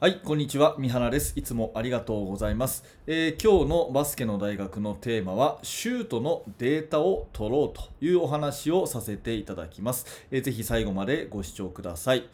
[0.00, 0.76] はい、こんにちは。
[0.78, 1.32] 三原です。
[1.34, 2.84] いつもありがとうございます。
[3.08, 10.06] えー今日のバスケの大学のテーマは、シュートのデータを取ろうというお話をさせていただきます。
[10.30, 12.28] えーぜひ最後までご視聴ください。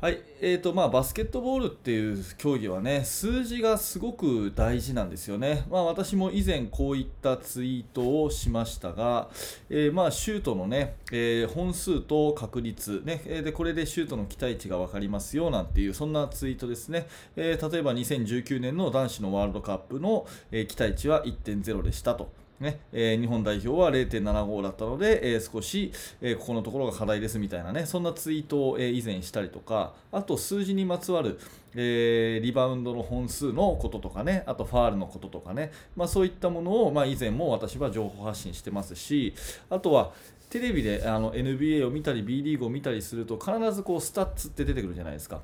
[0.00, 5.66] はい、えーとまあ、バスケットボールっていう競技はね、数字がすごく大事なんですよね。
[5.68, 9.28] まあ、私も以前こういったツイートをしましたが、
[9.68, 17.08] えーまあ、シュートのね、えー本数と確率、ね、えで、これでシュートの期待値が分かりますよなんていう、そんなツイートですね。
[17.34, 22.30] えー例えば2019年の男子のワールドカップの、え期待値は1.0でしたと。
[22.60, 31.38] ねえー日本代表は0.75だったので、えー少し、えーここのところが課題ですみたいなね、そんなツイートを、え以前したりとか、あと数字にまつわる、
[31.74, 39.34] えリバウンドの本数のこととかね、あとファールのこととかね、まあ、そういったものを、まあ、以前も私は情報発信してますし、
[39.70, 40.12] あとは、
[40.50, 45.40] テレビであの NBA を見たり B リーグを見たりすると必ずこうスタッツって出てくるじゃないですか。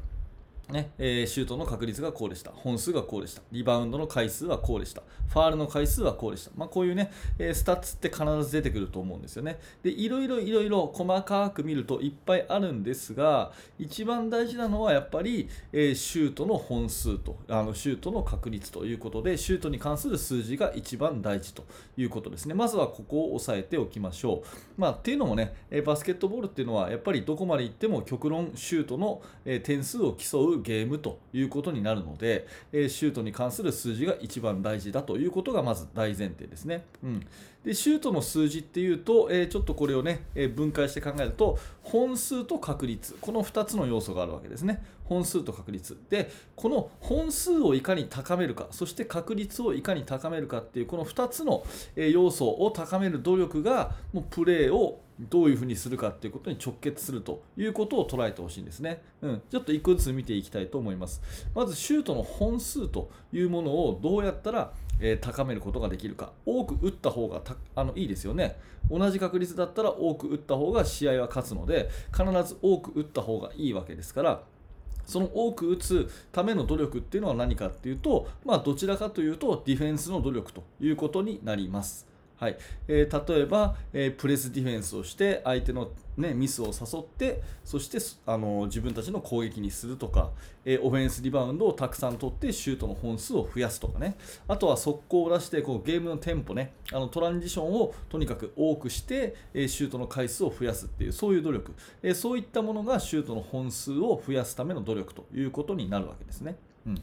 [0.70, 9.58] ねえーシュートの確率がこうでした、本数がこうでした、リバウンドの回数はこうでした、ファールの回数はこうでした、まあ、こういうね、えースタッツって必ず出てくると思うんですよね。
[9.82, 21.64] で、いろいろいろいろ細かく見るといっぱいあるんですが、一番大事なのはやっぱり、えーシュートの本数とあのシュートの確率ということで、シュートに関する数字が一番大事と
[21.96, 22.54] いうことですね。
[22.54, 24.80] まずはここを押さえておきましょう。
[24.80, 36.84] まあ、っていうのもね、えバスケットボールっていうのはやっぱりどこまで行っても極論シュートの、え点数を競うゲームということになるので、えーシュートに関する数字が一番大事だということがまず大前提ですね。
[37.02, 37.26] うん、
[37.64, 44.82] でシュートの数字っていうと、えーちょっとこれをね、えー分解して考えると本数と確率この2つの要素があるわけですね。
[45.04, 59.02] 本数と確率でこの本数をいかに高めるかそして確率をいかに高めるかっていうこの2つのえ要素を高める努力がもうプレーをどういうふうにするかっていうことに直結するということを捉えてほしいんですね。
[59.22, 61.22] うん、ちょっと一個ずつ見ていきたいと思います。
[61.54, 66.32] まずシュートの本数というものをどうやったら、え高めることができるか。
[66.46, 68.56] 多く打った方がたあのいいですよね。
[68.90, 74.42] 同じ確率だったら多く打った方が試合は勝つので、必ず多く打った方がいいわけですから、
[75.06, 82.13] その多く打つための努力っていうのは何かっていうと、まあ、どちらかというとディフェンスの努力ということになります。
[82.44, 82.56] はい。
[82.88, 90.30] えー例えば、えープレスディフェンスをして相手の、ね、ミスを誘ってそしてあの自分たちの攻撃にするとか、
[90.64, 94.16] えーオフェンスリバウンドをたくさん取ってシュートの本数を増やすとかね。
[94.46, 96.74] あとは速攻を出してこうゲームのテンポね。
[96.92, 101.72] あのトランジションをとにかく多くして、えシュートの回数を増やすっていうそういう努力、
[102.02, 106.56] えそういったものがシュートの本数を増やすための努力ということになるわけですね。
[106.86, 107.00] うん。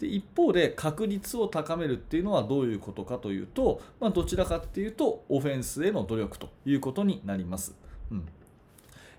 [0.00, 7.74] で一方で確率を高めるっていうのはどういうことかというと、まあ、どちらかっていうとオフェンスへの努力ということになります。
[8.10, 8.28] うん。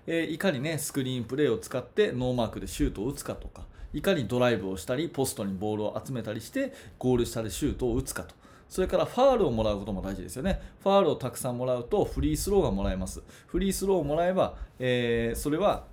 [0.06, 3.62] えーいかにねスクリーンプレーを使ってノーマークでシュートを打つかとか
[3.92, 8.34] いかにドライブをしたりポストにボールを集めたりしてゴール下でシュートを打つかと。
[8.68, 10.60] それからファールをもらうことも大事ですよね。
[10.82, 13.22] ファールをたくさんもらうとフリースローがもらえます。
[13.46, 15.84] フリースローをもらえば、えーそれは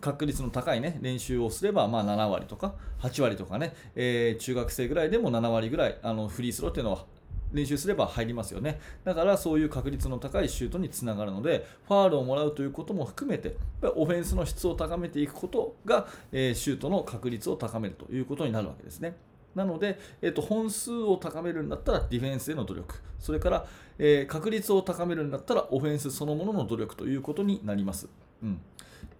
[0.00, 7.04] 確率の高い、ね、練習をすれば、まあ、7割とか8割とかね、えー中学生ぐらいでも7割ぐらいあのフリースローっていうのは
[7.52, 13.56] 練習すれば入りますよねだからそういう確率の高いシュートにつながるのでファールをもらうということも含めて
[13.96, 19.16] オフェンスの質を高めていくことが、えーシュートの確率を高めるということになるわけですね。
[19.54, 23.66] なので、えっと本数を高めるんだったらディフェンスへの努力、それから、
[23.98, 28.08] えー確率を高めるんだったらオフェンスそのものの努力ということになります。
[28.42, 28.60] うん、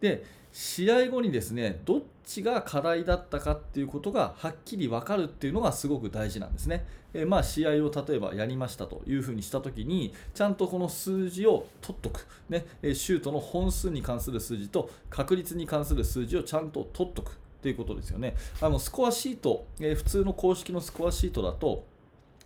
[0.01, 6.87] で、試合後にですね、どっちが課題だったかっていうことがはっきり分かるっていうのがすごく大事なんですね。
[7.15, 18.35] えまあ、試合を例えばやりましたというふうにしたときに、ちゃんとこの数字を取っとく、ね、シュートの本数に関する数字と確率に関する数字をちゃんと取っとくっていうことですよね。
[18.61, 21.85] あのスコアシート、え普通の公式のスコアシートだと、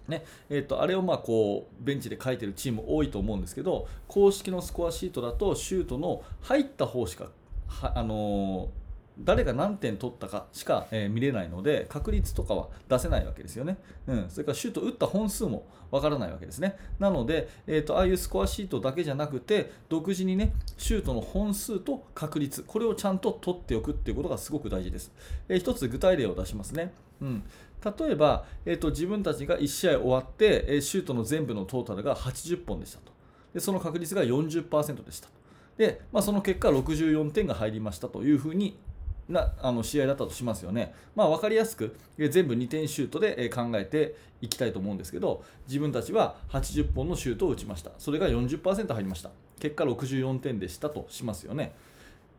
[0.08, 7.28] ねえー、とあれをまあこうベンチで書いてるチーム多いと思うんですけど公式のスコアシートだとシュートの入った方しか
[7.72, 8.70] はあの
[9.18, 13.76] 誰が何点取ったかしか、えー見れないので確率とかは出せないわけですよね、
[14.06, 16.76] うん、それからシュート打った本数もわからないわけですね。
[16.98, 25.12] なので、えー、とああいうスコアシートだけじゃなくて独自にねシュートの本数と確率これをちゃんと取っておくっていうことがすごく大事です、
[25.48, 27.44] えー一つ具体例を出しますね、うん、
[27.84, 33.12] 例えば、えー、と自分たちが1試合終わって、えーシュートの全部のトータルが80本でしたと。
[33.52, 35.34] でその確率が40%でしたと。
[35.76, 38.76] で、まあ、その結果64点が入りましたというふうに
[39.28, 40.94] なあの試合だったとしますよね。
[41.14, 47.90] まあ、分かりやすく全部2点シュートで考えていきたいと思うんですけど自分たちは80本のシュートを打ちました。
[47.98, 49.30] それが40%入りました。
[49.60, 51.74] 結果64点でしたとしますよね。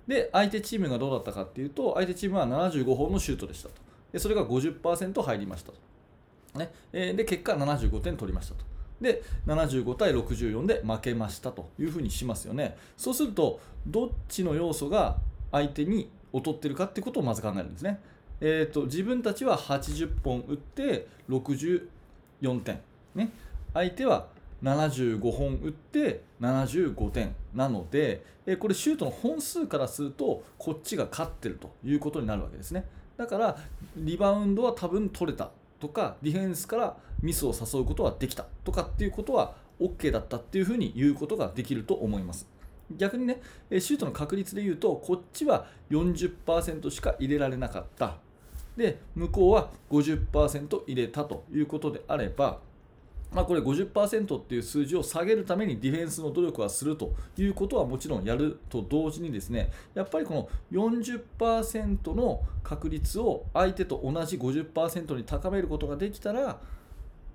[0.07, 3.75] で相手チームがどうだったかっていうと相手チームは75本のシュートでしたと。
[4.11, 6.71] でそれが50%入りましたと、ね。
[6.91, 8.72] で結果75点取りましたと。
[9.03, 12.75] で75対64で負けましたというふうにしますよね。
[12.97, 15.17] そうするとどっちの要素が
[15.51, 17.99] 相手に劣ってるかってことをまず考えるんですね、
[18.41, 22.79] えーと、自分たちは80本打って64点、
[23.13, 23.29] ね、
[23.73, 24.27] 相手は
[24.63, 27.35] 75本打って75点。
[27.53, 32.85] なので、えこれシュートの本数からするとこっちが勝ってるということになるわけですね。
[33.17, 33.57] だから
[33.95, 35.51] リバウンドは多分取れた
[35.83, 42.47] とかディフェンスからミスを誘うことはできたとかっていうことは OK だったっていうふうに言うことができると思います。
[42.95, 48.15] 逆にねシュートの確率で言うとこっちは40%しか入れられなかった。
[48.77, 52.59] で向こうは50%入れたということであれば
[53.33, 66.59] まあ、これ50%っていう数字を下げるためにディフェンスの努力はするということはもちろんやると同時にですねやっぱりこの40%の確率を相手と同じ50%に高めることができたら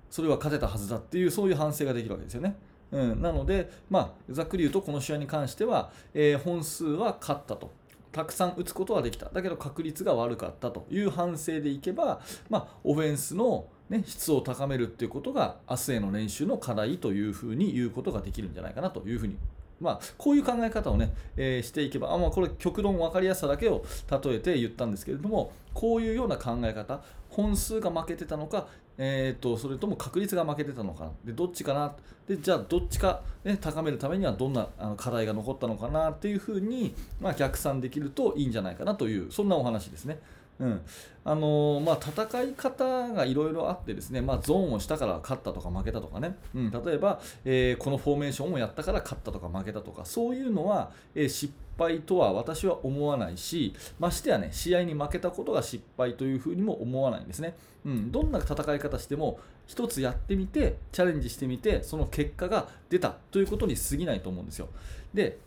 [0.09, 2.55] それは勝てたはずだっていうそういう反省ができるわけですよね。
[2.91, 7.71] うん、なので、まあ、ざっくり言うとこの試合に関しては、えー、本数は勝ったと
[8.11, 9.29] たくさん打つことはできた。
[9.29, 19.37] だけど確率が悪かったという反省でいけば、まあ、オフェンスのね、質を高めるっていうことが明日への練習の課題というふうに言うことができるんじゃないかなというふうに。
[19.79, 28.67] まあ、こういう考え方をね、えー、していけば、あまあ、これ極論分かりやすさだけを例えて言ったんですけれども、こういうような考え方、本数が負けてたのか、
[29.01, 31.95] えーと、それとも確率が負けてたのか、でどっちかな、
[32.27, 36.11] でじゃあどっちか、ね、高めるためにはどんなあの課題が残ったのかな？
[36.11, 40.19] っていうふうに、まあ、逆算できるといいんじゃないかなという、そんなお話ですね。
[40.59, 40.81] うん。
[41.23, 59.39] あの、まあ、戦い方がいろいろあってですね、まあ、ゾーンをしたから勝ったとか負けたとかね、うん、例えば、えー、このフォーメーションをやったから勝ったとか負けたとかそういうのは、えー、失敗とは私は思わないしましてやね試合に負けたことが失敗というふうにも思わないんですね、うん、どんな戦い方しても
[59.69, 64.67] 1つやってみてチャレンジしてみてその結果が出たということに過ぎないと思うんですよ。
[65.13, 65.37] で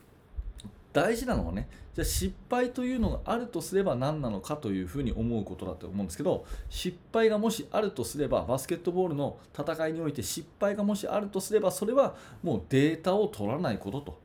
[0.92, 14.22] 大事なのはねじゃあ失敗というのがあるとすれば何なのかというふうに思うことだと思うんですけど失敗がもしあるとすればバスケットボールの戦いにおいて失敗がもしあるとすればそれはもうデータを取らないことと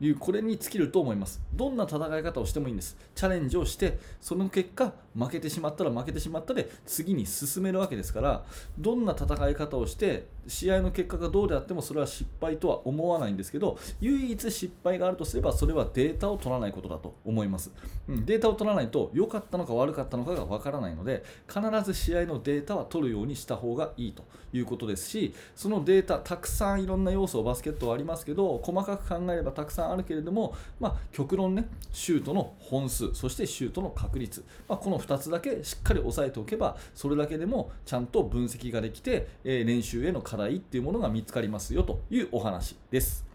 [0.00, 1.42] いうこれに尽きると思います。
[1.52, 2.96] どんな戦い方をしてもいいんです。
[3.14, 8.44] チャレンジをしてその結果負けてしまったら負けてしまったで次に進めるわけですから
[8.78, 17.70] どんな戦い方をして試合の結果がどうであってもそれは失敗とは思わないんですけど唯一失敗があるとすればそれはデータを取らないことだと思います、
[18.08, 43.26] うん、データを取らないと良かったのか悪かったのかがわからないので必ず試合のデータは取るようにした方がいいということですしそのデータたくさんいろんな要素バスケットはありますけど細かく考えればたくさんあるけれども、まあ、極論ねシュートの本数そしてシュートの確率、まあ、この2つだけしっかり押さえておけばそれだけでもちゃんと分析ができて、えー、練習への課題っていうものが見つかりますよというお話です。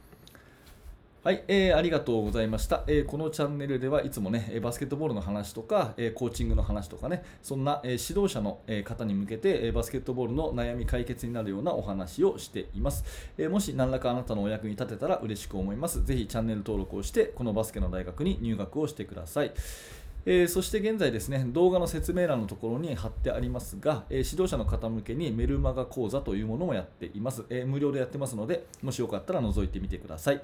[1.25, 13.03] はい、えー、ありがとうございました、えー、このチャンネルではいつもね、バスケットボールの話とか、えー、コーチングの話とかね、そんな、え指導者の、え方に向けて、えバスケットボールの悩み解決になるようなお話をしています、
[13.39, 16.05] えもし何らかあなたのお役に立てたら嬉しく思います。
[16.05, 19.51] ぜひチャンネル登録をして、このバスケの大学に入学をしてください。
[20.27, 30.41] えー、そして現在ですね、動画の説明欄のところに貼ってありますが、えー、指導者の方向けにメルマガ講座というものもやっています、えー、無料でやってますので、もしよかったら覗いてみてください。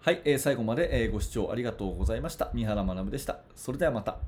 [0.00, 2.50] はい、え、最後まで、ご視聴ありがとうございました。
[2.54, 3.40] 三原学でした。
[3.54, 4.18] それではまた。